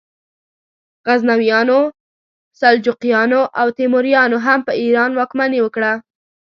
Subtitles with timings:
[1.05, 1.79] غزنویانو،
[2.59, 5.93] سلجوقیانو او تیموریانو هم په ایران واکمني وکړه.